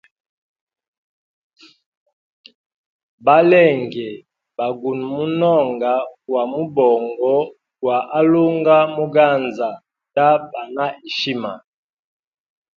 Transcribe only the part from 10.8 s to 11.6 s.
heshima.